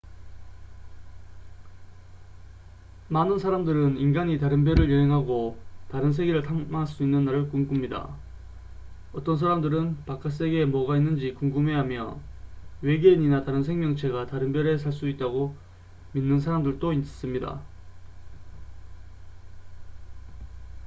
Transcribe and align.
많은 3.09 3.37
사람들은 3.37 3.97
인간이 3.99 4.39
다른 4.39 4.63
별을 4.65 4.91
여행하고 4.91 5.59
다른 5.89 6.11
세계를 6.11 6.41
탐험할 6.41 6.87
수 6.87 7.03
있는 7.03 7.23
날을 7.23 7.49
꿈꿉니다 7.49 8.09
어떤 9.13 9.37
사람들은 9.37 10.05
바깥 10.07 10.31
세계에 10.33 10.65
뭐가 10.65 10.97
있는지 10.97 11.35
궁금해하며 11.35 12.19
외계인이나 12.81 13.43
다른 13.45 13.61
생명체가 13.61 14.25
다른 14.25 14.51
별에 14.51 14.75
살 14.75 14.91
수 14.91 15.07
있다고 15.07 15.55
믿는 16.13 16.39
사람들도 16.39 16.93
있습니다 16.93 17.61